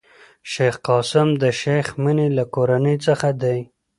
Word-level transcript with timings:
شېخ 0.51 0.75
قاسم 0.87 1.27
د 1.41 1.43
شېخ 1.59 1.87
مني 2.03 2.27
له 2.37 2.43
کورنۍ 2.53 2.95
څخه 3.07 3.27
دﺉ. 3.41 3.59